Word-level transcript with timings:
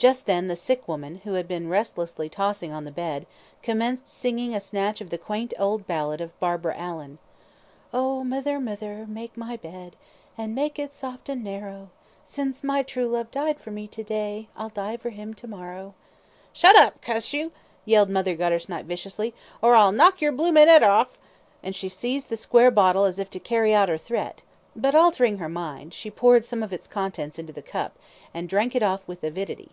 Just 0.00 0.24
then 0.24 0.48
the 0.48 0.56
sick 0.56 0.88
woman, 0.88 1.16
who 1.24 1.34
had 1.34 1.46
been 1.46 1.68
restlessly 1.68 2.30
tossing 2.30 2.72
on 2.72 2.84
the 2.86 2.90
bed, 2.90 3.26
commenced 3.62 4.08
singing 4.08 4.54
a 4.54 4.58
snatch 4.60 5.02
of 5.02 5.10
the 5.10 5.18
quaint 5.18 5.52
old 5.58 5.86
ballad 5.86 6.22
of 6.22 6.40
"Barbara 6.40 6.74
Allen" 6.74 7.18
"Oh, 7.92 8.24
mither, 8.24 8.58
mither, 8.58 9.04
mak' 9.06 9.36
my 9.36 9.58
bed, 9.58 9.96
An' 10.38 10.54
mak' 10.54 10.78
it 10.78 10.94
saft 10.94 11.28
an' 11.28 11.42
narrow; 11.42 11.90
Since 12.24 12.64
my 12.64 12.82
true 12.82 13.08
love 13.08 13.30
died 13.30 13.60
for 13.60 13.70
me 13.72 13.86
to 13.88 14.02
day 14.02 14.48
I'll 14.56 14.70
die 14.70 14.96
for 14.96 15.10
him 15.10 15.34
to 15.34 15.46
morrow." 15.46 15.92
"Shut 16.54 16.76
up, 16.78 17.02
cuss 17.02 17.34
you!" 17.34 17.52
yelled 17.84 18.08
Mother 18.08 18.34
Guttersnipe, 18.34 18.86
viciously, 18.86 19.34
"or 19.60 19.74
I'll 19.74 19.92
knock 19.92 20.22
yer 20.22 20.32
bloomin' 20.32 20.66
'ead 20.66 20.82
orf," 20.82 21.18
and 21.62 21.74
she 21.76 21.90
seized 21.90 22.30
the 22.30 22.38
square 22.38 22.70
bottle 22.70 23.04
as 23.04 23.18
if 23.18 23.28
to 23.28 23.38
carry 23.38 23.74
out 23.74 23.90
her 23.90 23.98
threat; 23.98 24.40
but, 24.74 24.94
altering 24.94 25.36
her 25.36 25.48
mind, 25.50 25.92
she 25.92 26.10
poured 26.10 26.46
some 26.46 26.62
of 26.62 26.72
its 26.72 26.88
contents 26.88 27.38
into 27.38 27.52
the 27.52 27.60
cup, 27.60 27.98
and 28.32 28.48
drank 28.48 28.74
it 28.74 28.82
off 28.82 29.06
with 29.06 29.22
avidity. 29.22 29.72